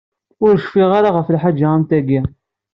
Ur 0.45 0.53
cfiɣ 0.65 0.89
ara 0.97 1.09
ɣef 1.15 1.27
lḥaǧa 1.35 1.67
am 1.75 1.83
tagi. 1.89 2.21